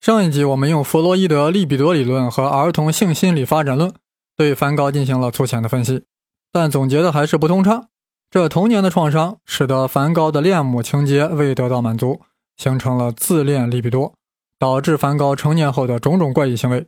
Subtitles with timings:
[0.00, 3.92] 上一集我们用弗洛伊德利比多理论和儿童性心理发展论
[4.34, 6.04] 对梵高进行了粗浅的分析，
[6.50, 7.88] 但总结的还是不通畅。
[8.30, 12.22] 这童年的创伤使得梵高的恋母情节未得到满足，
[12.56, 14.14] 形成了自恋利比多，
[14.58, 16.86] 导致梵高成年后的种种怪异行为。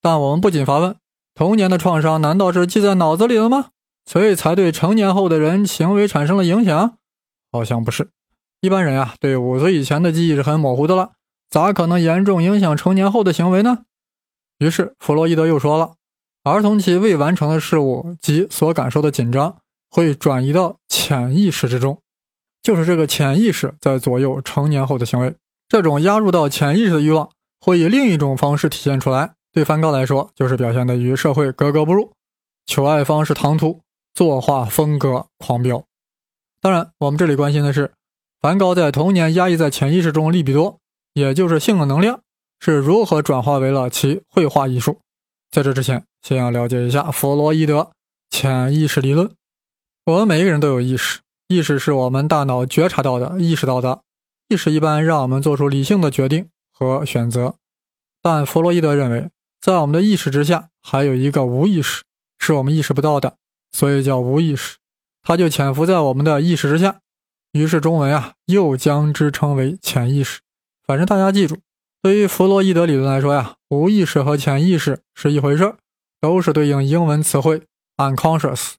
[0.00, 0.94] 但我们不禁发问：
[1.34, 3.70] 童年的创伤难道是记在脑子里了吗？
[4.06, 6.96] 所以才对成年后的人行为产生了影响？
[7.50, 8.10] 好像不是。
[8.60, 11.14] 一般人呀，对五岁以前的记忆是很模糊的了。
[11.52, 13.84] 咋可能严重影响成年后的行为呢？
[14.58, 15.96] 于是弗洛伊德又说了，
[16.44, 19.58] 儿童期未完成的事物及所感受的紧张
[19.90, 22.00] 会转移到潜意识之中，
[22.62, 25.34] 就是这个潜意识在左右成年后的行为。
[25.68, 27.28] 这种压入到潜意识的欲望
[27.60, 29.34] 会以另一种方式体现出来。
[29.52, 32.14] 对梵高来说，就是表现的与社会格格不入，
[32.64, 33.82] 求爱方式唐突，
[34.14, 35.84] 作画风格狂飙。
[36.62, 37.92] 当然，我们这里关心的是，
[38.40, 40.78] 梵高在童年压抑在潜意识中利比多。
[41.14, 42.20] 也就是性的能量
[42.60, 45.00] 是如何转化为了其绘画艺术。
[45.50, 47.90] 在这之前，先要了解一下弗洛伊德
[48.30, 49.30] 潜意识理论。
[50.06, 54.00] 我们每一个人都有意识，意识是我们大脑觉察到的、意识到的。
[54.48, 57.54] 意识一般让我们做出理性的决定和选择，
[58.20, 62.02] 但弗洛伊德认为，在我们的意识之下还有一个无意识，
[62.38, 63.36] 是我们意识不到的，
[63.72, 64.76] 所以叫无意识。
[65.22, 67.00] 它就潜伏在我们的意识之下，
[67.52, 70.40] 于是中文啊又将之称为潜意识。
[70.92, 71.56] 反正大家记住，
[72.02, 75.78] 对于弗洛伊德理论来说呀，无意识和潜意识是一回事儿，
[76.20, 77.62] 都是对应英文词汇
[77.96, 78.74] unconscious。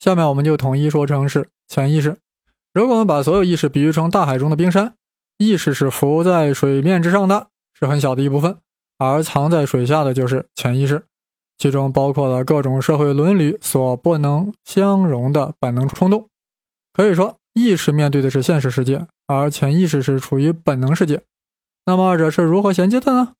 [0.00, 2.16] 下面我们就统一说成是潜意识。
[2.74, 4.94] 如果我们把所有意识比喻成大海中的冰山，
[5.36, 7.46] 意识是浮在水面之上的，
[7.78, 8.58] 是很小的一部分，
[8.98, 11.04] 而藏在水下的就是潜意识，
[11.56, 16.28] 其中包括了各种社会伦理所不能相容的本能冲动。
[16.92, 19.06] 可以说，意识面对的是现实世界。
[19.26, 21.22] 而潜意识是处于本能世界，
[21.84, 23.34] 那么二者是如何衔接的呢？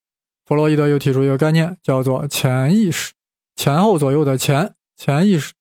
[0.44, 3.12] 弗洛伊德又提出一个概念，叫做潜意识，
[3.56, 5.54] 前后左右的潜潜意识。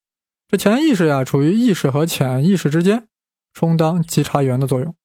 [0.50, 3.08] 这潜意识呀，处于意识和潜意识之间，
[3.54, 4.96] 充当稽查员的作用，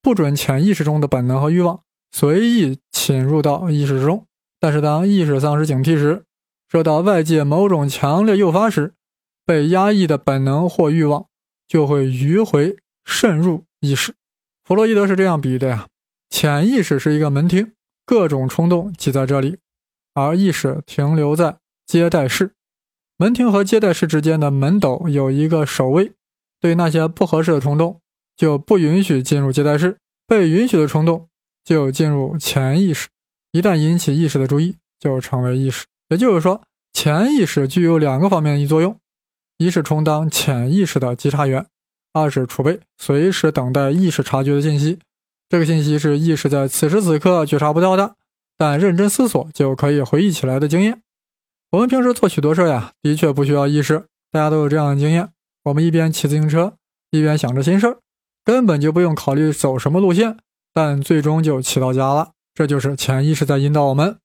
[0.00, 4.26] 不准潜意识中的本能和欲望随意侵入到意识之中。
[4.58, 6.24] 但是当意识丧失警惕时，
[6.70, 8.94] 受到外界某种强烈诱发时，
[9.44, 11.26] 被压抑的本能或欲望
[11.66, 14.14] 就会迂回渗入意识。
[14.64, 15.88] 弗洛伊德是这样比喻的呀：
[16.28, 17.72] 潜意识是一个门厅，
[18.06, 19.58] 各种冲动挤在这里，
[20.14, 22.52] 而意识停留在接待室。
[23.16, 26.12] 门厅和接待室之间的门斗有一个守卫，
[26.60, 28.00] 对那些不合适的冲动
[28.36, 31.28] 就不允许进入接待室，被允许的冲动
[31.64, 33.08] 就进入潜意识。
[33.52, 35.84] 一旦引起意识的注意，就成为意识。
[36.08, 36.62] 也就是说，
[36.92, 38.98] 潜意识具有两个方面的作用：
[39.58, 41.66] 一是充当潜意识的稽查员。
[42.12, 44.98] 二是储备随时等待意识察觉的信息，
[45.48, 48.16] 这个信息是意识在此时此刻觉察不到的，
[48.58, 51.02] 但认真思索就可以回忆起来的经验。
[51.70, 55.28] 我们平时做许多事呀，的确不需要意识，大家都有这样的经验。
[55.64, 56.74] 我们一边骑自行车，
[57.12, 57.98] 一边想着心事儿，
[58.44, 60.36] 根本就不用考虑走什么路线，
[60.74, 62.32] 但最终就骑到家了。
[62.54, 64.16] 这就是潜意识在引导我们。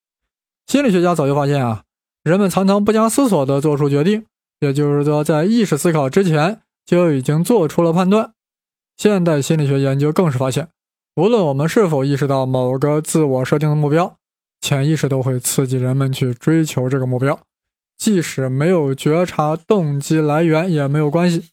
[0.65, 1.83] 心理学家早就发现啊，
[2.23, 4.25] 人们常常不加思索地做出决定，
[4.59, 6.61] 也就是说，在意识思考之前。
[6.85, 8.33] 就已经做出了判断。
[8.95, 10.69] 现代心理学研究更是发现，
[11.15, 14.17] 无论我们是否意识到某个自我设定的目标，
[14.61, 17.37] 潜意识都会刺激人们去追求这个目标，
[17.97, 21.49] 即使没有觉察动机来源也没有关系，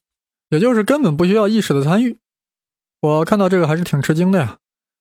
[0.50, 2.18] 也就是根本不需要意识的参与。
[3.00, 4.58] 我看到这个还是挺吃惊的呀，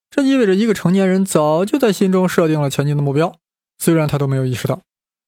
[0.10, 3.36] 这意味着一个成年人早就在心中设定了前进的目标，
[3.78, 4.82] 虽然他都没有意识到，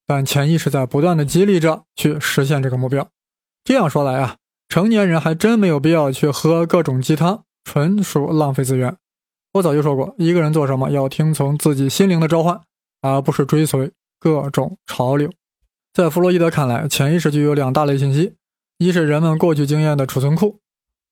[0.07, 3.07] 但潜意识在不断的激励着去实现这个目标。
[3.63, 4.37] 这样说来啊。
[4.73, 8.97] 成年人还真没有必要去喝各种鸡汤，纯属浪费资源。
[9.51, 12.59] 我早就说过，一个人做什么要听从自己心灵的召唤，
[12.99, 15.29] 而不是追随各种潮流。
[15.93, 18.33] 在弗洛伊德看来，潜意识具有两大类信息：
[18.79, 20.57] 一是人们过去经验的储存库，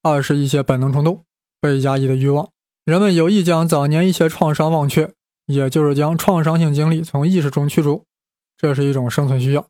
[0.02, 1.24] 二是一些本能冲动、
[1.62, 2.50] 被压抑的欲望。
[2.84, 5.14] 人们有意将早年一些创伤忘却，
[5.46, 8.06] 也就是将创伤性经历从意识中驱逐，
[8.58, 9.68] 这是一种生存需要。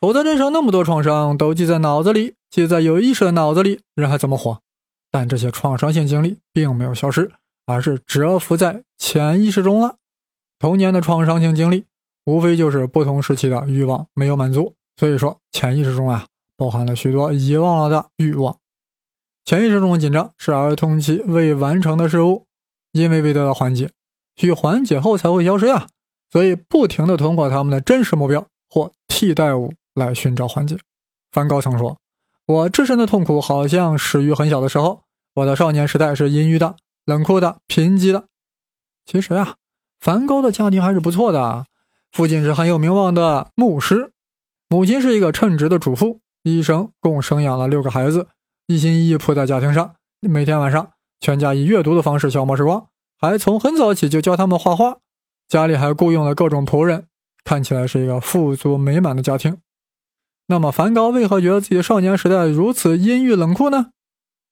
[0.00, 4.60] 否则，人生那么多创伤都记在脑子里，记在有意识的脑子里，人还怎么活？
[5.10, 7.32] 但这些创伤性经历并没有消失，
[7.66, 9.96] 而是蛰伏在潜意识中了。
[10.60, 11.84] 童年的创伤性经历，
[12.26, 14.74] 无非就是不同时期的欲望没有满足。
[14.96, 18.56] 所以说，潜意识中啊，包含了许多遗忘了的欲望。
[19.44, 22.46] 潜意识中的紧张是儿童期未完成的事物，
[22.92, 23.90] 因为未得到缓解，
[24.36, 25.88] 需缓解后才会消失呀。
[26.30, 29.72] 所以，不停地通过他们的真实目标或替代物。
[29.98, 30.78] 来寻找缓解。
[31.32, 31.98] 梵高曾说
[32.46, 35.02] ：“我自身的痛苦好像始于很小的时候。
[35.34, 36.74] 我的少年时代是阴郁的、
[37.04, 38.24] 冷酷的、贫瘠的。
[39.06, 39.54] 其实啊，
[40.00, 41.66] 梵高的家庭还是不错的，
[42.10, 44.12] 父亲是很有名望的牧师，
[44.68, 48.26] 母亲是一个称职的主妇，一生共生养了六个孩子，
[48.66, 50.90] 一心一意扑在家庭上，每天晚上
[51.20, 52.88] 全家以阅读的方式消磨时光，
[53.20, 54.98] 还从很早起就教他们画画，
[55.46, 57.06] 家里还雇佣了各种仆人，
[57.44, 59.58] 看起来是一个富足美满的家庭。
[60.50, 63.90] 那么，梵高为何觉得自己少年时代如此阴郁冷酷呢？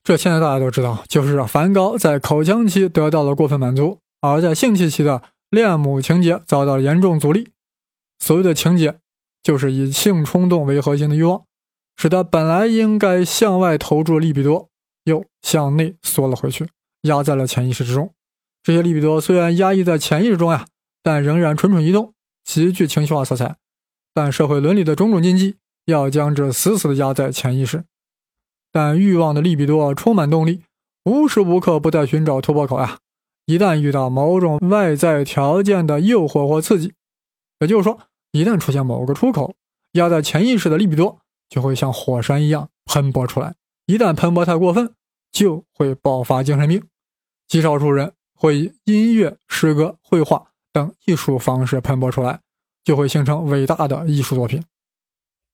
[0.04, 7.48] 这现在大家都知道，就是梵高在口腔期得到了过分满足，而在性器期的恋母情节遭到严重阻力。
[8.18, 8.98] 所谓的情节，
[9.42, 11.42] 就是以性冲动为核心的欲望，
[11.96, 14.68] 使他本来应该向外投注的利比多，
[15.04, 16.68] 又向内缩了回去，
[17.02, 18.12] 压在了潜意识之中。
[18.62, 20.66] 这些利比多虽然压抑在潜意识中呀，
[21.02, 22.12] 但仍然蠢蠢欲动，
[22.44, 23.56] 极具情绪化色彩。
[24.12, 27.84] 但社会伦理的种种禁忌，要将之死死的压在潜意识。
[28.70, 30.62] 但欲望的利比多充满动力，
[31.04, 32.98] 无时无刻不在寻找突破口呀！
[33.46, 36.92] 一旦遇到某种外在条件的诱惑或刺激，
[37.60, 37.98] 也就是说，
[38.32, 39.54] 一旦出现某个出口，
[39.92, 41.18] 压在潜意识的利比多
[41.48, 43.54] 就会像火山一样喷薄出来。
[43.86, 44.92] 一旦喷薄太过分，
[45.30, 46.82] 就会爆发精神病。
[47.46, 52.40] 极少数人会以音乐、诗歌、绘画等艺术方式喷薄出来，
[52.82, 54.60] 就会形成伟大的艺术作品。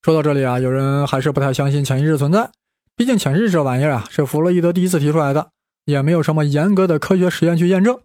[0.02, 2.50] 说到这里啊，有人还是不太相信潜意识存在。
[2.96, 5.50] 毕竟潜意识这玩意儿啊，是弗洛伊德第一次提出来的，
[5.84, 8.00] 也没有什么严格的科学实验去验证。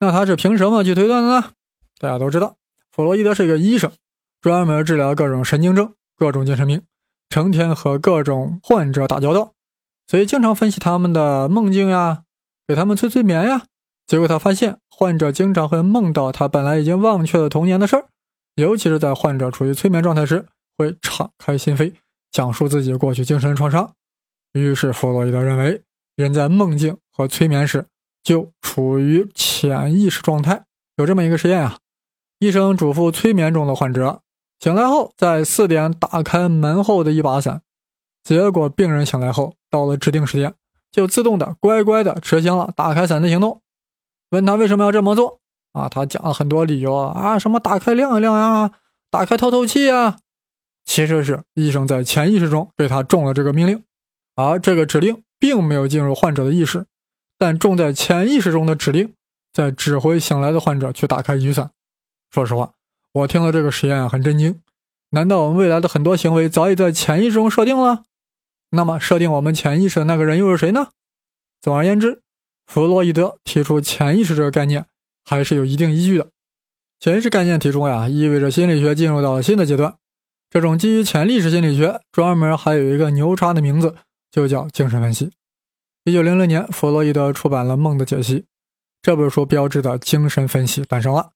[0.00, 1.44] 那他是凭什么去推断的呢？
[1.98, 2.56] 大家都知道，
[2.92, 3.90] 弗洛伊德是一个医生，
[4.42, 6.82] 专门治疗各种神经症、各种精神病，
[7.30, 9.54] 成天和各种患者打交道，
[10.06, 12.24] 所以经常分析他们的梦境呀，
[12.68, 13.62] 给他们催催眠呀。
[14.06, 18.08] 结果他发现，患者经常会梦到他本来已经忘却了童年的事儿，
[18.56, 20.44] 尤其是在患者处于催眠状态时，
[20.80, 21.92] 会敞开心扉，
[22.32, 23.92] 讲述自己过去精神创伤。
[24.54, 25.82] 于是，弗洛伊德认为，
[26.16, 27.84] 人在梦境和催眠时
[28.22, 30.64] 就处于潜意识状态。
[30.96, 31.76] 有这么一个实验啊，
[32.38, 34.22] 医生嘱咐催眠中的患者
[34.58, 37.60] 醒来后，在四点打开门后的一把伞。
[38.24, 40.54] 结果，病人醒来后，到了指定时间，
[40.90, 43.60] 就自动的乖乖的执行了打开伞的行动。
[44.30, 45.40] 问他为什么要这么做
[45.72, 45.90] 啊？
[45.90, 48.70] 他讲了很多理由啊，什么打开亮一亮呀，
[49.10, 50.16] 打开透透气呀。
[50.90, 53.84] 其实是医生在潜意识中给他中了这个命令。
[54.34, 56.84] 而这个指令并没有进入患者的意识，
[57.38, 59.12] 但重在潜意识中的指令
[59.52, 61.70] 在指挥醒来的患者去打开雨伞。
[62.32, 62.72] 说实话，
[63.12, 64.60] 我听了这个实验很震惊。
[65.10, 68.02] 难道我们未来的很多行为早已在潜意识中设定了？
[68.70, 70.88] 那么，设定我们潜意识的那个人又是谁呢？
[71.60, 72.20] 总而言之，
[72.66, 74.86] 弗洛伊德提出潜意识这个概念
[75.24, 76.26] 还是有一定依据的。
[76.98, 79.94] 潜意识概念提出呀，意味着心理学进入到了新的阶段。
[80.50, 83.96] 这种基于潜意识心理学，专门还有一个牛叉的名字。
[84.30, 85.32] 就叫精神分析。
[86.04, 88.40] 一九零零年，弗洛伊德出版了《梦的解析》
[89.02, 91.32] 这本书，标志的精神分析诞生了。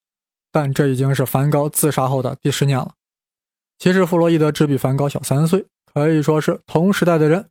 [0.53, 2.95] 但这已经是梵高自杀后的第十年了。
[3.81, 7.49] 其实，弗洛伊德只比梵高小三岁，可以说是同时代的人，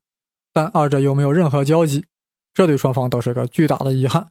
[0.53, 2.05] 但二者又没有任何交集，
[2.53, 4.29] 这对双方都是个巨大的遗憾。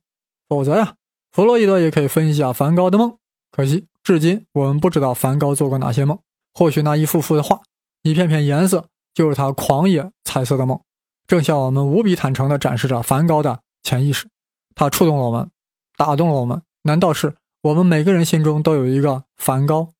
[0.48, 0.94] 否则呀，
[1.30, 3.18] 弗洛伊德也可以分析下梵高的梦。
[3.50, 6.18] 可惜，至今我们不知道梵高做过哪些梦。
[6.54, 7.60] 或许那一幅幅的画，
[8.02, 10.80] 一片片颜色，就是他狂野彩色的梦。
[11.26, 14.28] 正向我们无比坦诚地展示着梵高的潜意识，
[14.74, 15.50] 他触动了我们，
[15.96, 16.62] 打动了我们。
[16.82, 19.90] 难道是我们每个人心中都有一个梵高？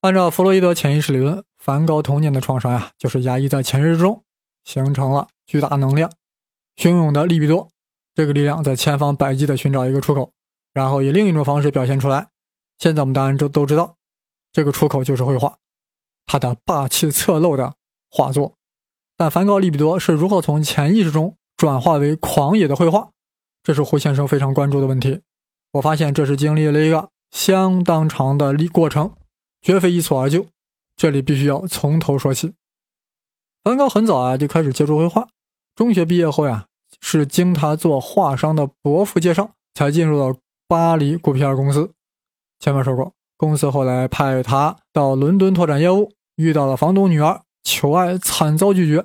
[0.00, 4.24] 按照弗洛伊德潜意识理论，梵高童年的创伤呀，就是压抑在潜意识中，
[4.64, 6.10] 形成了巨大能量，
[6.76, 7.68] 汹涌的利比多。
[8.14, 10.32] 这个力量在千方百计地寻找一个出口，
[10.74, 12.28] 然后以另一种方式表现出来。
[12.78, 13.96] 现在我们当然都都知道，
[14.52, 15.56] 这个出口就是绘画，
[16.26, 17.74] 他的霸气侧漏的
[18.10, 18.54] 画作。
[19.16, 23.10] 但梵高利比多是如何从潜意识中转化为狂野的绘画？
[23.62, 25.20] 这是胡先生非常关注的问题。
[25.72, 29.14] 我发现这是经历了一个相当长的历过程，
[29.60, 30.46] 绝非一蹴而就。
[30.96, 32.52] 这里必须要从头说起。
[33.64, 35.28] 梵高很早啊就开始接触绘画，
[35.74, 36.66] 中学毕业后呀，
[37.00, 40.36] 是经他做画商的伯父介绍，才进入了
[40.66, 41.92] 巴黎古皮尔公司。
[42.58, 49.04] 前面说过，公司后来派他到伦敦拓展业务，遇到了房东女儿，求爱惨遭拒绝。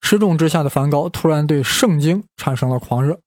[0.00, 3.18] 失重之下的梵高突然对圣经产生了狂热，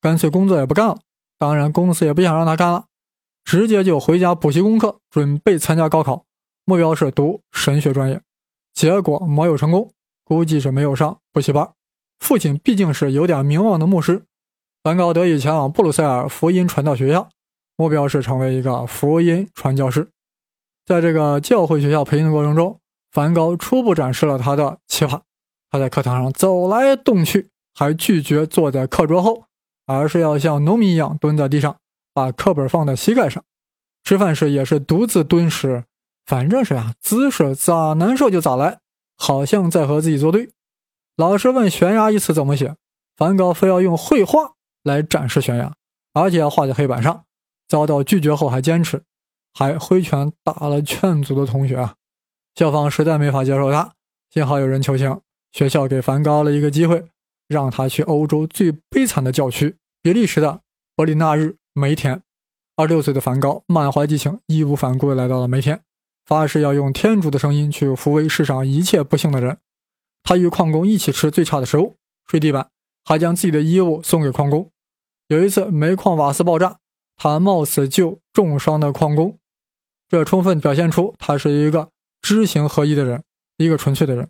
[0.00, 0.98] 干脆工作也不干了。
[1.38, 2.86] 当然，公司也不想让他干了，
[3.44, 6.24] 直接就回家补习功课，准备参加高考，
[6.64, 8.20] 目标是读神学专业。
[8.74, 9.92] 结果没有成功，
[10.24, 11.70] 估计是没有上补习班。
[12.18, 14.24] 父亲毕竟是有点名望的牧师，
[14.82, 17.28] 梵高得以前往布鲁塞尔福音传道学校，
[17.76, 20.08] 目标是成为一个福音传教士。
[20.84, 22.80] 在这个教会学校培训的过程中，
[23.10, 25.20] 梵高初步展示了他的奇葩。
[25.70, 29.44] 他在课堂上走来动去，还拒绝坐在课桌后，
[29.84, 31.76] 而是要像农民一样蹲在地上，
[32.14, 33.42] 把课本放在膝盖上。
[34.04, 35.84] 吃饭时也是独自蹲时，
[36.24, 38.78] 反正是啊，姿势咋难受就咋来，
[39.16, 40.50] 好像在和自己作对。
[41.16, 42.76] 老师问悬崖一词怎么写，
[43.16, 44.52] 梵高非要用绘画
[44.84, 45.74] 来展示悬崖，
[46.14, 47.25] 而且要画在黑板上。
[47.68, 49.02] 遭到拒绝后还坚持，
[49.52, 51.94] 还挥拳打了劝阻的同学啊！
[52.54, 53.94] 校方实在没法接受他，
[54.30, 55.20] 幸好有人求情，
[55.52, 57.04] 学校给梵高了一个机会，
[57.48, 60.60] 让他去欧洲最悲惨的教区——比利时的
[60.94, 62.22] 伯里纳日煤田。
[62.76, 65.80] 二十六岁的梵高满怀激情，义无反顾地来到了煤田，
[66.26, 69.58] 发誓要用天主的声音去抚慰世上一切不幸的人。
[70.22, 71.96] 他与矿工一起吃最差的食物，
[72.26, 72.68] 睡地板，
[73.04, 74.70] 还将自己的衣物送给矿工。
[75.28, 76.78] 有一次，煤矿瓦斯爆炸，
[77.16, 79.38] 他冒死救重伤的矿工，
[80.08, 81.90] 这充分表现出他是一个
[82.22, 83.24] 知行合一的人，
[83.56, 84.28] 一个纯粹的人。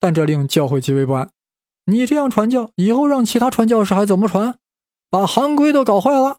[0.00, 1.30] 但这令教会极为不安。
[1.86, 4.58] 你这样传教，以后让其他传教士还怎么传？
[5.08, 6.38] 把行规都搞坏了。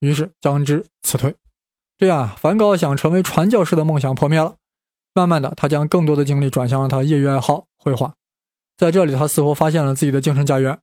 [0.00, 1.34] 于是将之辞退，
[1.98, 4.56] 这样梵高想成为传教士的梦想破灭了。
[5.14, 8.14] 慢慢的，他将更多的精力转向了他业余爱好绘画。
[8.76, 10.78] 在这里，他似乎发现了自己的精神家园。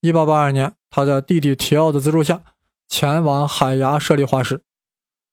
[0.00, 2.42] 1882年，他的弟弟提奥的资助下，
[2.88, 4.62] 前往海牙设立画室。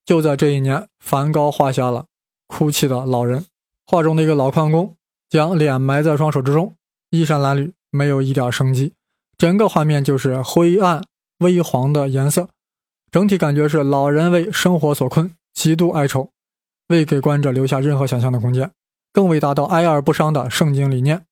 [0.05, 2.01] 就在这一年，梵高画下了
[2.47, 3.41] 《哭泣的老人》。
[3.87, 4.95] 画中的一个老矿工
[5.29, 6.75] 将脸埋在双手之中，
[7.09, 8.93] 衣衫褴褛，没有一点生机。
[9.37, 11.03] 整个画面就是灰暗
[11.39, 12.49] 微黄的颜色。
[13.11, 16.31] 整体感觉是老人为生活所困，极度哀愁，
[16.87, 18.71] 未给观者留下任何想象的空间，
[19.13, 21.25] 更未达到哀而不伤的圣经理念。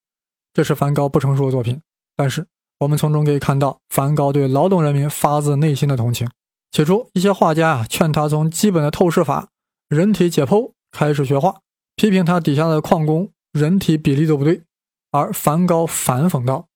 [0.53, 1.81] 这是梵高不成熟的作品，
[2.15, 2.45] 但是
[2.83, 6.29] 我们从中可以看到梵高对劳动人民发自内心的同情。
[6.71, 9.49] 起初，一些画家啊劝他从基本的透视法、
[9.89, 11.61] 人体解剖开始学画，
[11.95, 14.63] 批评他底下的矿工人体比例都不对，
[15.11, 16.67] 而梵高反讽道：“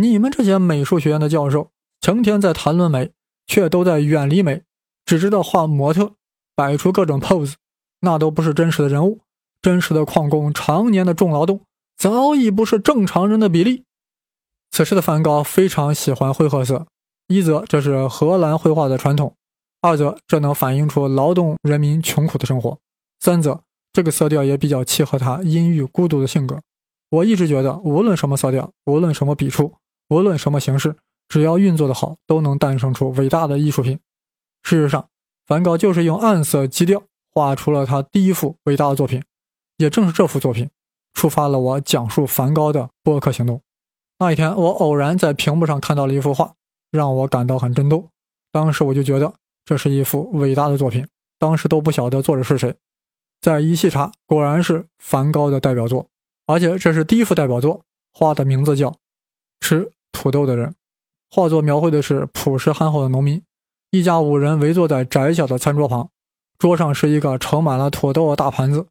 [0.00, 3.10] 你们这些美术学院的教授，成天在谈论美。”
[3.48, 4.64] 却都在远离美，
[5.04, 6.14] 只知道画模特，
[6.56, 7.54] 摆出各种 pose，
[8.00, 9.20] 那都不是真实的人物。
[9.62, 11.60] 真实的矿工常年的重劳动，
[11.96, 13.84] 早已不是正常人的比例。
[14.70, 16.86] 此时的梵高非常喜欢灰褐色，
[17.28, 19.34] 一则这是荷兰绘画的传统，
[19.80, 22.78] 二则这能反映出劳动人民穷苦的生活，
[23.20, 26.60] 三则这个色调也比较契合他阴郁孤独的性格。
[27.10, 29.74] 我一直觉得，无论什么色调，无论什么笔触，
[30.08, 30.96] 无论什么形式。
[31.28, 33.98] 只要运作的好，都能诞生出伟大的艺术品。
[34.62, 35.08] 事实上，
[35.46, 39.22] 梵高就是用暗色基调画出了他第一幅伟大的作品。
[39.78, 40.70] 也正是这幅作品，
[41.14, 43.60] 触发了我讲述梵高的播客行动。
[44.18, 46.54] 那一天，我偶然在屏幕上看到了一幅画，
[46.90, 48.08] 让我感到很震动。
[48.50, 51.06] 当时我就觉得这是一幅伟大的作品。
[51.38, 52.74] 当时都不晓得作者是谁，
[53.42, 56.08] 再一细查，果然是梵高的代表作，
[56.46, 58.90] 而且这是第一幅代表作，画的名字叫
[59.60, 60.70] 《吃土豆的人》。
[61.30, 63.42] 画作描绘的是朴实憨厚的农民，
[63.90, 66.08] 一家五人围坐在窄小的餐桌旁，
[66.56, 68.86] 桌上是一个盛满了土豆的大盘子，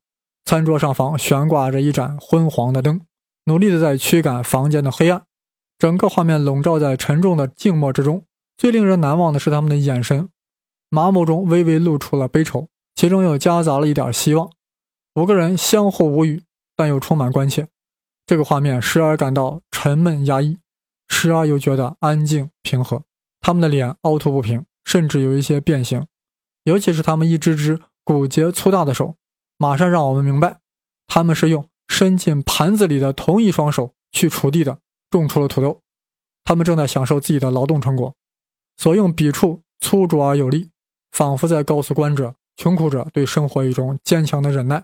[0.45, 3.01] 餐桌上方悬挂着一盏昏黄的灯，
[3.45, 5.23] 努力的在驱赶房间的黑暗。
[5.79, 8.25] 整个画面笼罩在沉重的静默之中。
[8.57, 10.29] 最令人难忘的是他们的眼神，
[10.89, 14.49] 麻木中微微露出了悲愁，其中又夹杂了一点希望。
[15.15, 16.43] 五个人相互无语，
[16.75, 17.67] 但又充满关切。
[18.25, 20.57] 这个画面时而感到沉闷压抑。
[21.07, 23.03] 时而又觉得安静平和，
[23.39, 26.07] 他们的脸凹凸不平，甚至有一些变形，
[26.63, 29.15] 尤其是他们一只只骨节粗大的手，
[29.57, 30.61] 马上让我们明白，
[31.05, 35.79] 他们是用伸进盘子里的同一双手去锄地的，种出了土豆。
[36.43, 38.13] 他们正在享受自己的劳动成果，
[38.75, 40.71] 所用笔触粗拙而有力，
[41.13, 44.83] 仿佛在告诉观者，穷苦者对生活一种坚强的忍耐。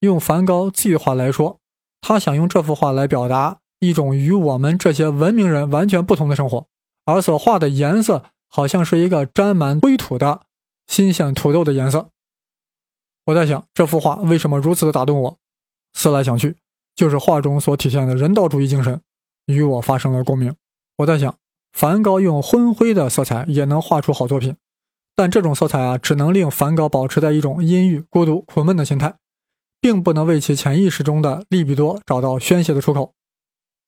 [0.00, 1.60] 用梵高自己的话来说，
[2.00, 3.58] 他想用这幅画来表达。
[3.78, 6.66] 一种与我们这些文明人完全不同的生活，
[7.04, 10.42] 而所画的颜色好像是一个沾满灰土的
[10.88, 12.10] 新鲜土豆的颜色。
[13.26, 15.39] 我在想，这幅画为什么如此的打动我？
[15.92, 16.56] 思来想去，
[16.94, 19.00] 就是画中所体现的人道主义精神
[19.46, 20.54] 与我发生了共鸣。
[20.98, 21.34] 我在想，
[21.72, 24.56] 梵高用昏灰的色彩也能画出好作品，
[25.14, 29.16] 但这种色彩啊，只能令梵高保持在一种阴郁、孤独、苦闷的心态，
[29.80, 33.14] 并不能为其潜意识中的利比多找到宣泄的出口。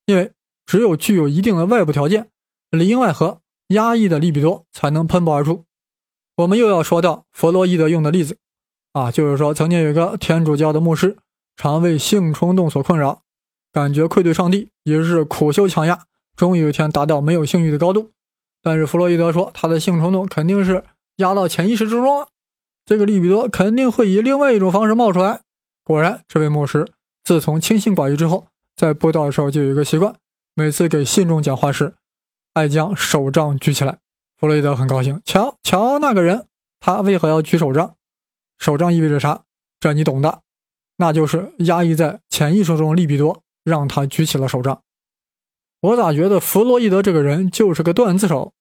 [0.06, 0.32] 因为
[0.66, 2.28] 只有具有一定的外部条件，
[2.70, 5.64] 里应外合、压抑的利比多才能喷薄而出。
[6.36, 8.38] 我们又要说到弗洛伊德用的例子，
[8.92, 11.18] 啊，就是说曾经有一个天主教的牧师，
[11.62, 13.22] 常为性冲动所困扰，
[13.72, 18.10] 感觉愧对上帝，也是苦修强压，终于有一天达到没有性欲的高度。
[18.60, 20.82] 但是弗洛伊德说，他的性冲动肯定是
[21.18, 22.26] 压到潜意识之中了，
[22.84, 25.42] 这个利比多肯定会以另外一种方式冒出来。
[25.84, 26.88] 果然，这位牧师
[27.22, 28.48] 自从清心寡欲之后。
[28.74, 30.16] 在布道的时候就有一个习惯，
[30.54, 31.94] 每次给信众讲话时，
[32.54, 33.98] 爱将手杖举起来。
[34.36, 36.48] 弗洛伊德很高兴，瞧瞧那个人，
[36.80, 37.94] 他为何要举手杖？
[38.58, 39.42] 手杖意味着啥？
[39.78, 40.41] 这你懂的，
[41.02, 44.82] 那就是压抑在潜意识中利比多让他举起了手杖。
[45.80, 48.52] 我咋觉得弗洛伊德这个人就是个段子手？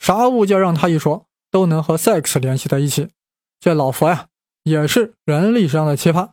[0.00, 3.10] 啥物件让他一说都能和 sex 联系在一起。
[3.60, 4.26] 这老佛呀，
[4.64, 6.30] 也是人历史上的奇葩，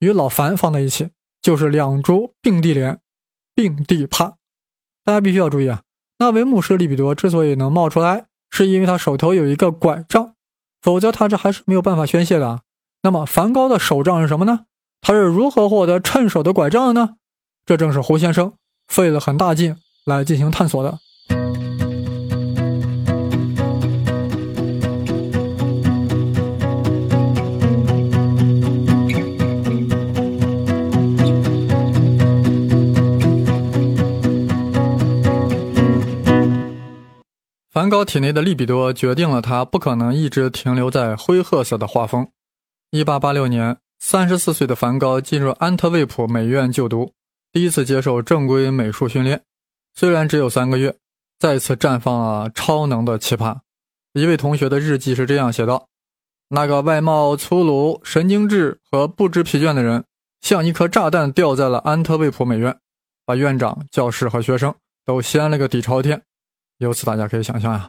[0.00, 2.98] 与老樊放在一起就是两株并蒂莲，
[3.54, 4.34] 并蒂啪。
[5.04, 5.82] 大家必须要注意啊，
[6.18, 10.34] 那位牧师利比多之所以能冒出来，是因为他手头有一个拐杖，
[10.82, 12.62] 否则他这还是没有办法宣泄的。
[13.02, 14.66] 那么梵高的手杖是什么呢？
[15.06, 17.16] 他是如何获得趁手的拐杖呢？
[17.66, 18.54] 这正是胡先生
[18.88, 20.98] 费了很大劲来进行探索的。
[37.70, 42.28] 梵高体内的利比多决定了他不可能一直停留在灰褐色的画风。
[42.92, 47.12] 1886年，34岁的梵高进入安特卫普美院就读，
[47.52, 49.42] 第一次接受正规美术训练。
[49.94, 50.94] 虽然只有三个月，
[51.38, 53.56] 再次绽放了超能的奇葩。
[54.12, 55.88] 一位同学的日记是这样写道
[56.50, 60.04] ：“那个外貌粗鲁、神经质和不知疲倦的人，
[60.42, 62.76] 像一颗炸弹掉在了安特卫普美院，
[63.24, 64.74] 把院长、教师和学生
[65.06, 66.20] 都掀了个底朝天。”
[66.78, 67.88] 由此，大家可以想象呀，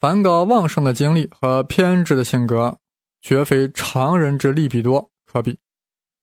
[0.00, 2.78] 梵高旺盛的精力和偏执的性格，
[3.20, 5.58] 绝非常人之利比多科比。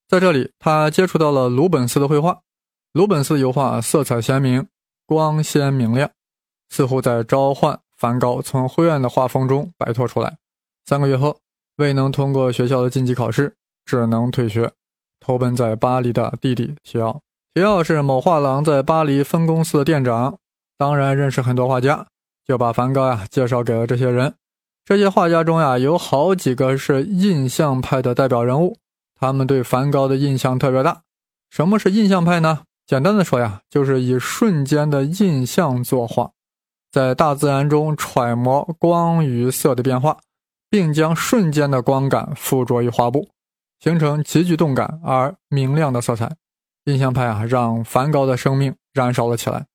[0.07, 2.39] 在这里，他接触到了鲁本斯的绘画。
[2.93, 4.67] 鲁本斯油画色彩鲜明，
[5.05, 6.09] 光鲜明亮，
[6.69, 10.37] 似乎在召唤梵高从灰暗的画风中摆脱出来。
[10.85, 11.37] 三个月后，
[11.75, 14.71] 未能通过学校的晋级考试，只能退学，
[15.19, 17.21] 投奔在巴黎的弟弟提奥。
[17.53, 20.37] 提奥是某画廊在巴黎分公司的店长。
[20.77, 22.07] 当然认识很多画家，
[22.45, 24.35] 就把梵高呀介绍给了这些人。
[24.85, 28.77] 这些画家中呀，有好几个是印象派的代表人物，
[29.19, 31.01] 他们对梵高的印象特别大。
[31.49, 32.62] 什么是印象派呢？
[32.86, 36.32] 简单的说呀，就是以瞬间的印象作画，
[36.91, 40.17] 在大自然中揣摩光与色的变化，
[40.69, 43.27] 并将瞬间的光感附着于画布，
[43.80, 46.36] 形成极具动感而明亮的色彩。
[46.86, 49.65] 印象派啊，让梵高的生命燃烧了起来。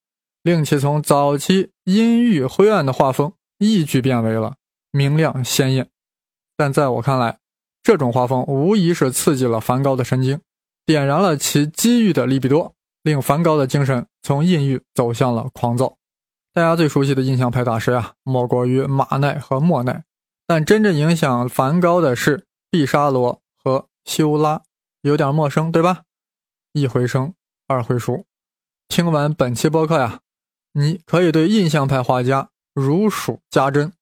[0.41, 4.55] 令其从早期阴郁灰暗的画风一举变为了
[4.91, 5.87] 明亮鲜艳。
[6.57, 7.37] 但在我看来，
[7.83, 10.39] 这种画风无疑是刺激了梵高的神经，
[10.85, 15.97] 点燃了其机遇的利比多，令梵高的精神从阴郁走向了狂躁。
[16.53, 20.03] 大家最熟悉的印象派大师呀，莫过于马奈和莫奈。
[20.47, 24.61] 但真正影响梵高的是毕沙罗和修拉，
[25.01, 26.03] 有点陌生，对吧？
[26.71, 27.33] 一回生，
[27.67, 28.25] 二回熟。
[28.87, 30.19] 听完本期播客呀。
[30.73, 33.93] 你可以对印象派画家如数家珍。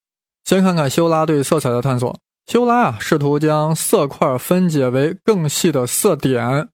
[0.46, 2.18] 先看看修拉对色彩的探索。
[2.48, 6.70] 修拉啊，试图将色块分解为更细的色点，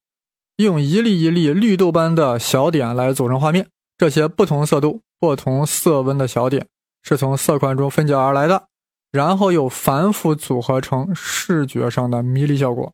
[0.56, 3.67] 用一粒一粒绿豆般的小点来组成画面。
[3.97, 6.67] 这些不同色度、不同色温的小点
[7.03, 8.67] 是从色块中分解而来的，
[9.12, 12.93] 然后又反复组合成视觉上的迷离效果。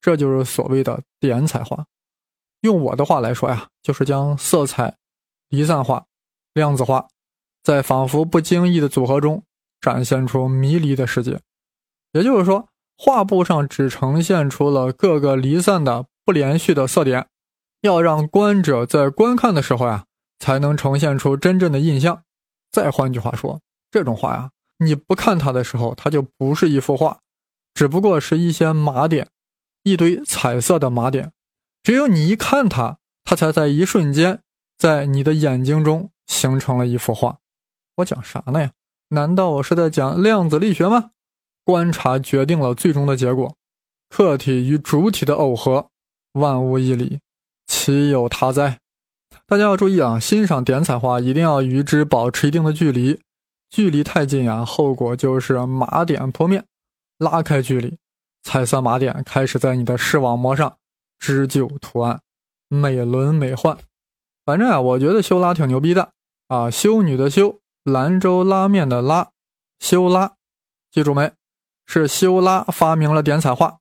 [0.00, 1.84] 这就是所谓的点彩画。
[2.62, 4.96] 用我的话来说呀，就是将色彩
[5.48, 6.04] 离散化。
[6.54, 7.06] 量子化，
[7.62, 9.44] 在仿佛不经意的组合中
[9.80, 11.40] 展现出迷离的世界。
[12.12, 17.26] 也就是说，画布上只呈现出了各个离散的不连续的色点，
[17.82, 20.04] 要让观者在观看的时候呀，
[20.38, 22.22] 才能呈现出真正的印象。
[22.70, 27.18] 再换句话说，这种画呀，你不看它的时候，它就不是一幅画，
[27.74, 29.28] 只不过是一些码点，
[29.82, 31.32] 一堆彩色的码点。
[31.82, 34.42] 只有你一看它，它才在一瞬间
[34.76, 36.10] 在你的眼睛中。
[36.28, 37.38] 形成了一幅画，
[37.96, 38.72] 我讲啥呢呀？
[39.08, 41.12] 难道我是在讲量子力学吗？
[41.68, 43.54] 观察决定了最终的结果，
[44.08, 45.90] 客体与主体的耦合，
[46.32, 47.20] 万物一理，
[47.66, 48.78] 岂有他哉？
[49.46, 53.20] 大家要注意啊，欣赏点彩画一定要与之保持一定的距离，
[53.68, 56.64] 距离太近呀，后果就是马点扑面。
[57.18, 57.98] 拉开距离，
[58.42, 60.78] 彩色马点开始在你的视网膜上
[61.18, 62.22] 织就图案，
[62.68, 63.76] 美轮美奂。
[64.46, 66.12] 反正啊，我觉得修拉挺牛逼的。
[66.46, 69.32] 啊，修女的修，兰州拉面的拉，
[69.78, 70.32] 修拉，
[70.90, 71.30] 记住没？
[71.88, 73.78] 是修拉发明了点彩画。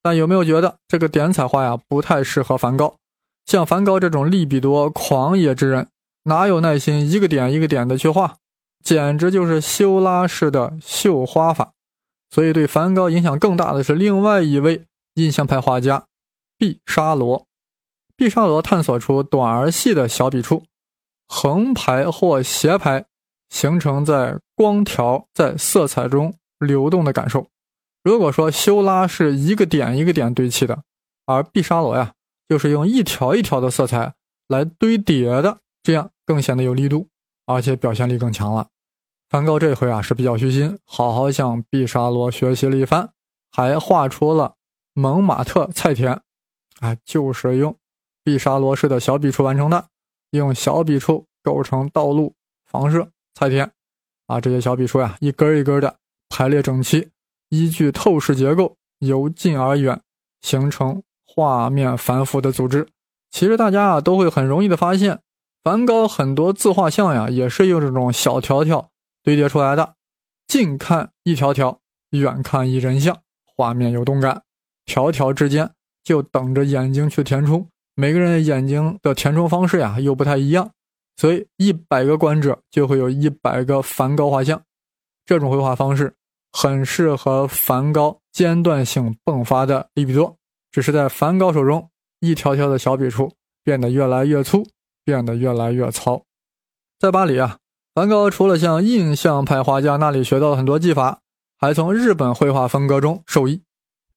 [0.00, 2.96] 但有没有觉得这个点彩画呀，不太适合梵高？
[3.44, 5.88] 像梵高这种利比多狂野之人，
[6.22, 8.36] 哪有耐心一个点一个点的去画？
[8.82, 11.72] 简直就是修拉式的绣花法。
[12.30, 16.04] 所以对梵高影响更大的是另外一位印象派画家
[16.56, 17.46] 毕沙罗。
[18.16, 20.62] 毕沙罗探索出短而细的小笔触。
[21.26, 23.04] 横排或斜排，
[23.50, 27.48] 形成在光条在色彩中流动的感受。
[28.02, 30.82] 如果说修拉是一个点一个点堆砌的，
[31.26, 32.12] 而毕沙罗呀，
[32.48, 34.14] 就是用一条一条的色彩
[34.46, 37.08] 来堆叠的，这样更显得有力度，
[37.46, 38.68] 而且表现力更强了。
[39.28, 43.10] 梵高这回啊是比较虚心，好好向毕沙罗学习了一番，
[43.50, 44.54] 还画出了
[44.94, 46.22] 蒙马特菜田，
[46.80, 47.76] 啊，就是用
[48.24, 49.88] 毕沙罗式的小笔触完成的，
[50.30, 53.70] 用小笔触构成道路、房舍、菜田，
[54.28, 57.10] 啊，这些小笔触呀，一根一根的排列整齐。
[57.50, 60.00] 依据透视结构由近而远
[60.42, 62.86] 形成画面繁复的组织。
[63.30, 65.20] 其实大家啊都会很容易的发现，
[65.64, 68.90] 梵高很多自画像呀也是用这种小条条
[69.22, 69.94] 堆叠出来的。
[70.46, 73.16] 近看一条条，远看一人像，
[73.56, 74.42] 画面有动感。
[74.84, 75.70] 条条之间
[76.02, 77.68] 就等着眼睛去填充。
[77.94, 80.70] 每个人的眼睛的填充方式呀又不太一样，
[81.16, 84.62] 所以一百个观者就会有一百个梵高画像。
[85.28, 86.12] 这种绘画方式。
[86.50, 90.34] 很适合梵高间断性迸发的利比多，
[90.72, 93.30] 只是在梵高手中，一条条的小笔触
[93.62, 94.66] 变得越来越粗，
[95.04, 96.22] 变得越来越糙。
[96.98, 97.58] 在巴黎啊，
[97.94, 101.20] 梵高除了向印象派画家那里学到了很多技法，
[101.58, 103.62] 还从日本绘画风格中受益。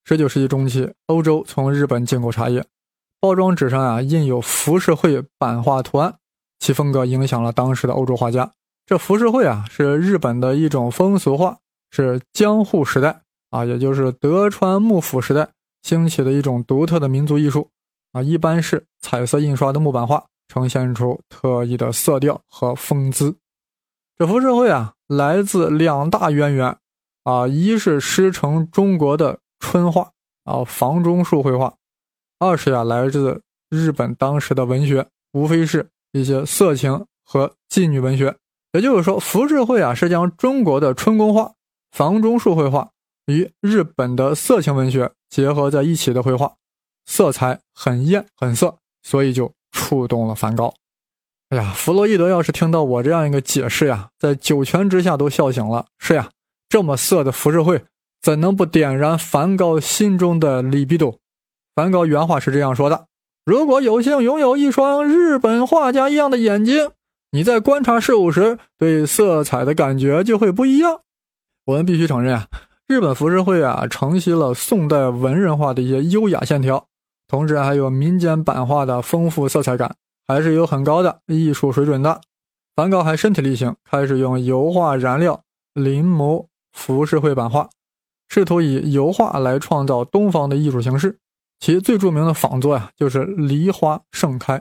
[0.05, 2.65] 十九世纪中期，欧洲从日本进口茶叶，
[3.19, 6.15] 包装纸上啊印有浮世绘版画图案，
[6.59, 8.53] 其风格影响了当时的欧洲画家。
[8.85, 11.57] 这浮世绘啊是日本的一种风俗画。
[11.93, 15.49] 是江户时代啊，也就是德川幕府时代
[15.81, 17.69] 兴起的一种独特的民族艺术
[18.13, 23.35] 啊，一般是彩色印刷的木板画，呈现出特异的色调和风姿。
[24.17, 26.77] 这浮世绘啊，来自两大渊源
[27.25, 30.11] 啊，一是师承中国的春画
[30.45, 31.75] 啊，房中术绘画；
[32.39, 38.37] 二是呀，来自日本当时的文学，无非是一些色情和妓女文学。
[38.73, 41.53] 也就是说，浮世绘啊，是将中国的春宫画。
[41.91, 42.91] 房中术绘画
[43.25, 46.53] 与日本的色情文学结合在一起的绘画，
[47.05, 50.73] 色彩很艳很色，所以就触动了梵高。
[51.49, 55.85] 哎呀，弗洛伊德要是听到我这样一个解释呀，在九泉之下都笑醒了。
[55.99, 56.29] 是呀，
[56.69, 57.83] 这么色的浮世绘，
[58.21, 61.19] 怎能不点燃梵高心中的利比多？
[61.75, 63.07] 梵高原话是这样说的
[63.43, 66.91] ：“如果有幸拥有一双日本画家一样的眼睛，
[67.31, 71.01] 你在观察事物时，对色彩的感觉就会不一样。”
[71.65, 72.47] 我们必须承认啊，
[72.87, 76.87] 日本浮世绘啊承袭了宋代文人画的一些优雅线条，
[77.27, 79.95] 同时还有民间版画的丰富色彩感，
[80.27, 82.19] 还是有很高的艺术水准的。
[82.75, 87.69] 梵高还身体力行，开始用油画燃料临摹浮世绘版画，
[88.27, 91.17] 试图以油画来创造东方的艺术形式。
[91.59, 94.57] 其最著名的仿作呀，就是《梨花盛开》，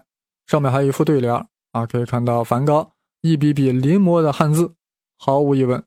[0.46, 1.33] 上面还有一副对联
[1.72, 4.74] 啊，可以看到梵高一笔笔临摹的汉字，
[5.18, 5.83] 毫无疑问。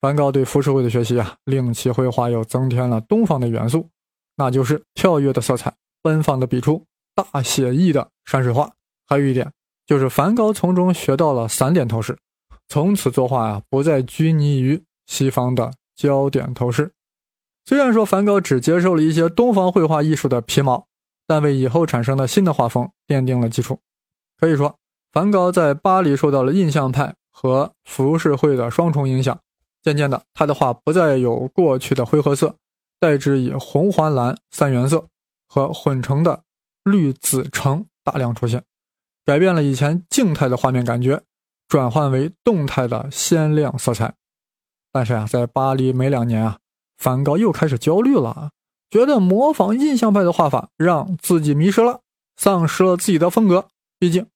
[0.00, 3.88] 梵高对浮世绘的学习啊，令其绘画又增添了东方的元素，
[4.36, 8.70] 那就是跳跃的色彩、奔放的笔触、大写意的山水画。
[9.06, 9.50] 还有一点，
[9.86, 12.16] 就是梵高从中学到了散点透视，
[12.68, 16.92] 从此作画啊，不再拘泥于西方的焦点透视。
[17.64, 20.86] 虽然说梵高只接受了一些东方绘画艺术的皮毛，
[21.26, 23.80] 但为以后产生的新的画风奠定了基础。
[24.38, 24.78] 可以说，
[25.12, 29.38] 梵高在巴黎受到了印象派和浮世绘的双重影响。
[29.82, 32.56] 渐渐的，他的画不再有过去的灰褐色，
[33.00, 35.06] 代之以红、黄、蓝三原色
[35.48, 36.42] 和混成的
[36.84, 38.64] 绿、紫、橙大量出现，
[39.24, 41.22] 改变了以前静态的画面感觉，
[41.68, 44.14] 转换为动态的鲜亮色彩。
[44.92, 46.58] 但是啊，在巴黎没两年啊，
[46.98, 48.50] 梵高又开始焦虑了，
[48.90, 52.00] 觉得模仿印象派的画法让自己迷失了，
[52.36, 53.68] 丧失了自己的风格。
[53.98, 54.26] 毕竟。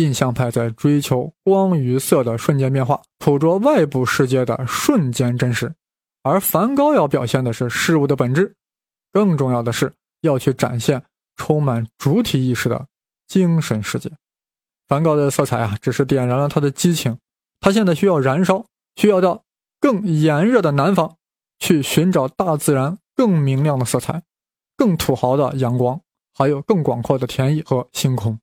[0.00, 5.74] 印象派在追求光与色的瞬间变化，捕捉外部世界的瞬间真实，
[6.22, 8.54] 而梵高要表现的是事物的本质。
[9.12, 11.02] 更重要的是，要去展现
[11.36, 12.86] 充满主体意识的
[13.26, 14.10] 精神世界。
[14.86, 17.18] 梵高的色彩啊，只是点燃了他的激情，
[17.60, 18.64] 他现在需要燃烧，
[18.96, 19.44] 需要到
[19.80, 21.16] 更炎热的南方
[21.58, 24.22] 去寻找大自然更明亮的色彩，
[24.76, 26.00] 更土豪的阳光，
[26.34, 28.38] 还有更广阔的田野和星空。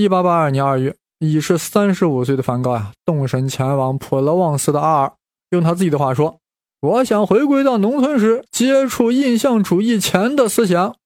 [0.00, 5.12] 一八八二年二月，已是三十五岁的梵高呀，动身前往普罗旺斯的阿尔。
[5.50, 6.38] 用他自己的话说
[6.80, 10.96] ：“我想回归到农村时接触印象主义前的思想。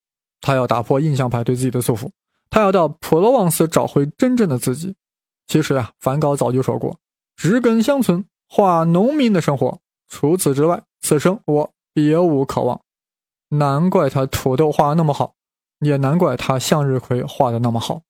[0.41, 2.09] 他要打破印象派对自己的束缚，
[2.49, 4.95] 他要到普罗旺斯找回真正的自己。
[5.49, 6.97] 其实呀，梵高早就说过：
[7.35, 9.81] 植根乡村，画农民的生活。
[10.07, 12.81] 除此之外，此生我别无渴望。
[13.49, 15.35] 难怪他土豆画那么好，
[15.81, 18.03] 也难怪他向日葵画的那么好。”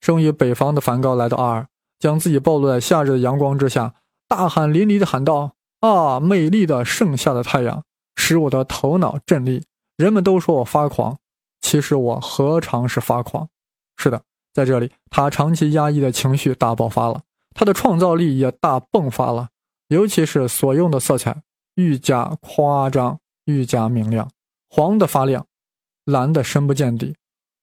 [0.00, 1.66] 生于北方的梵高来到阿尔，
[1.98, 3.94] 将自己暴露在夏日的阳光之下，
[4.26, 7.84] 大汗淋漓地喊道：“啊，美丽的盛夏的太阳，
[8.16, 9.64] 使我的头脑震栗。
[9.96, 11.18] 人们都说我发狂，
[11.60, 13.48] 其实我何尝是发狂？
[13.98, 14.22] 是的，
[14.54, 17.20] 在这里，他长期压抑的情绪大爆发了，
[17.54, 19.50] 他的创造力也大迸发了，
[19.88, 21.42] 尤其是所用的色彩
[21.74, 24.30] 愈加夸张，愈加明亮，
[24.70, 25.44] 黄的发亮，
[26.06, 27.16] 蓝的深不见底，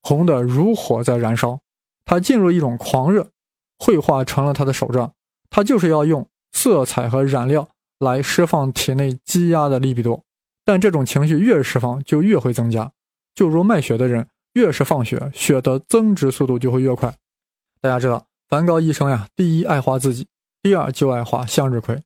[0.03, 1.59] 红的如火在燃烧。
[2.07, 3.29] 他进入一种狂热，
[3.77, 5.13] 绘画成了他的手杖，
[5.49, 7.67] 他就是要用色彩和染料
[7.99, 10.23] 来释放体内积压的利比多。
[10.63, 12.89] 但这种情绪越释放，就越会增加，
[13.35, 17.13] 就如卖血的人，越是放血，血的增值速度就会越快。
[17.81, 20.27] 大家知道，梵高一生呀，第一爱画自己，
[20.63, 22.01] 第二就爱画向日葵。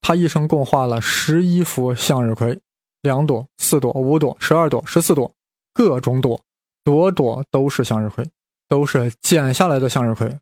[0.00, 2.58] 他一生共画了十一幅向日葵，
[3.02, 5.34] 两朵、四朵、五朵、十二朵、十四朵，
[5.74, 6.40] 各种朵，
[6.82, 8.26] 朵朵都是向日葵。
[8.68, 10.38] 都是剪下来的向日葵，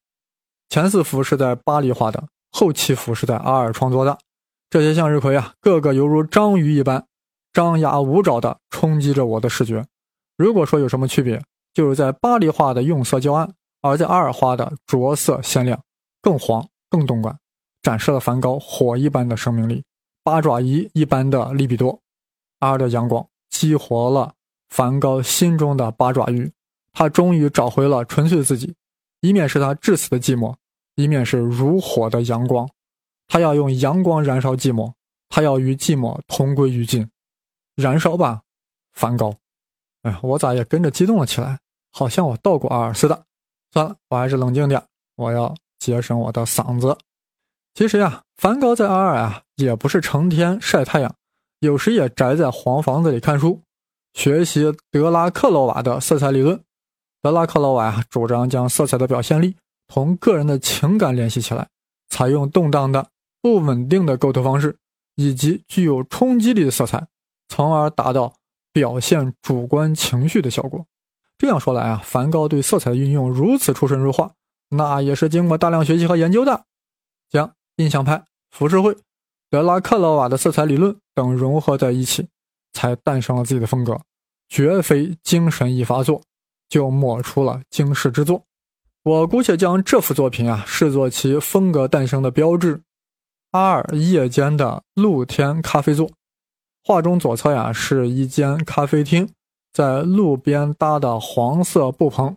[0.69, 4.19] 前四幅是在巴黎画的，后七幅是在阿尔创作的。
[4.71, 7.07] 这些向日葵啊，个个犹如章鱼一般，
[7.53, 9.85] 张牙舞爪的冲击着我的视觉。
[10.39, 11.43] 如果说有什么区别，
[11.75, 15.83] 就是在巴黎画的用色较暗，而在阿尔画的着色鲜亮，
[16.23, 17.39] 更黄更动感，
[17.83, 19.85] 展示了梵高火一般的生命力，
[20.25, 22.01] 八爪鱼一般的利比多。
[22.61, 24.33] 阿尔的阳光激活了
[24.71, 26.51] 梵高心中的八爪鱼。
[26.93, 28.75] 他终于找回了纯粹自己，
[29.21, 30.55] 一面是他至死的寂寞，
[30.95, 32.69] 一面是如火的阳光。
[33.27, 34.93] 他要用阳光燃烧寂寞，
[35.29, 37.09] 他要与寂寞同归于尽。
[37.75, 38.43] 燃烧吧，
[38.93, 39.35] 梵高！
[40.03, 41.59] 哎，我咋也跟着激动了起来，
[41.91, 43.25] 好像我到过阿尔似的。
[43.73, 44.83] 算了，我还是冷静点，
[45.17, 46.99] 我要节省我的嗓子。
[47.75, 51.15] 其实呀，梵高在阿尔啊，也不是成天晒太阳，
[51.61, 53.63] 有时也宅在黄房子里看书，
[54.13, 56.63] 学习德拉克罗瓦的色彩理论。
[57.23, 59.55] 德拉克劳瓦主张将色彩的表现力
[59.87, 61.69] 同个人的情感联系起来，
[62.09, 63.07] 采用动荡的、
[63.41, 64.77] 不稳定的构图方式，
[65.15, 67.07] 以及具有冲击力的色彩，
[67.49, 68.35] 从而达到
[68.73, 70.85] 表现主观情绪的效果。
[71.39, 74.33] 这样说来啊，梵高对色彩的运用如此出神入化，
[74.71, 76.65] 那也是经过大量学习和研究的，
[77.31, 78.97] 将印象派、浮世绘、
[79.49, 82.27] 德拉克劳瓦的色彩理论等融合在一起，
[82.73, 84.01] 才诞生了自己的风格，
[84.49, 86.23] 绝非精神一发作。
[86.73, 88.47] 就抹出了惊世之作，
[89.03, 92.81] 我姑且将这幅作品啊视作其风格诞生的标志。
[93.51, 96.11] 阿尔夜间的露天咖啡座，
[96.83, 99.29] 画中左侧呀是一间咖啡厅，
[99.71, 102.35] 在路边搭的黄色布棚，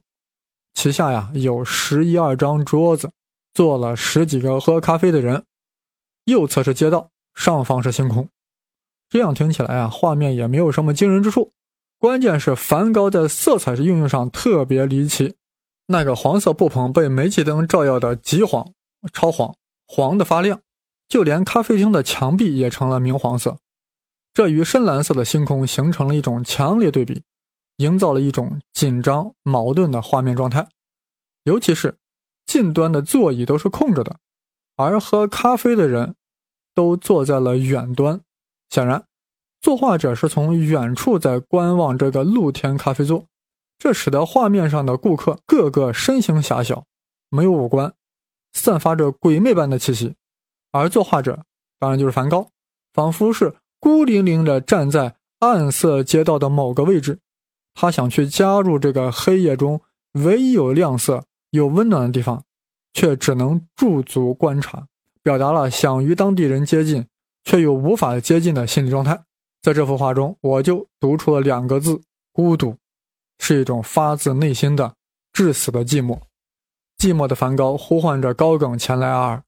[0.74, 3.10] 其下呀有十一二张桌子，
[3.54, 5.46] 坐了十几个喝咖啡的人。
[6.26, 8.28] 右侧是街道，上方是星空。
[9.08, 11.54] 这样听起来啊，画面也没有什么惊人之处。
[11.98, 15.36] 关键是梵高在色彩的运用上特别离奇，
[15.88, 18.74] 那个黄色布棚被煤气灯照耀的极黄、
[19.12, 19.56] 超黄，
[19.88, 20.62] 黄的发亮，
[21.08, 23.58] 就连咖啡厅的墙壁也成了明黄色。
[24.34, 27.24] 这与深蓝色的星空形成了一种强烈对比，
[27.78, 30.68] 营造了一种紧张矛盾的画面状态。
[31.44, 31.98] 尤其是
[32.46, 34.18] 近端的座椅都是空着的，
[34.76, 36.16] 而喝咖啡的人
[36.74, 38.20] 都坐在了远端，
[38.70, 39.06] 显然。
[39.66, 43.26] 作画者是从远处在观望这个露天咖啡座，
[43.80, 46.86] 这使得画面上的顾客个个身形狭小，
[47.32, 47.92] 没有五官，
[48.54, 50.14] 散发着鬼魅般的气息。
[50.72, 51.46] 而作画者
[51.80, 52.52] 当然就是梵高，
[52.94, 57.18] 仿佛是孤零零地站在暗色街道的某个位置，
[57.74, 62.44] 他想去加入这个黑夜中唯一有亮色、有温暖的地方，
[62.94, 64.86] 却只能驻足观察，
[65.24, 67.08] 表达了想与当地人接近
[67.44, 69.25] 却又无法接近的心理状态。
[69.66, 72.00] 在这幅画中，我就读出了两个字：
[72.32, 72.78] 孤独，
[73.40, 74.94] 是一种发自内心的
[75.34, 76.20] 至死的寂寞。
[77.00, 79.44] 寂寞的梵高呼唤着高更前来阿尔，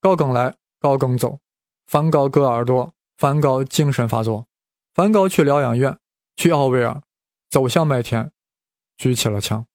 [0.00, 1.40] 高更来，高更走，
[1.88, 4.46] 梵高割耳朵，梵高精神发作，
[4.94, 5.98] 梵高去疗养院，
[6.36, 7.02] 去奥维尔，
[7.50, 8.30] 走向麦田，
[8.98, 9.66] 举起了枪。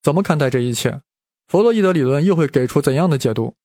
[0.00, 1.02] 怎么看待这一切？
[1.48, 3.56] 弗洛伊德理论又会给出怎样的解读？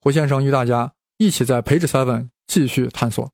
[0.00, 3.28] 胡先生与大家一起在 Page Seven 继续探索。